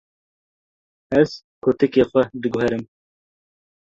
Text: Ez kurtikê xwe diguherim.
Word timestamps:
Ez 1.21 1.29
kurtikê 1.61 2.03
xwe 2.09 2.23
diguherim. 2.41 2.83